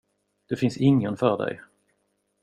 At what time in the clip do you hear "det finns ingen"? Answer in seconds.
0.49-1.17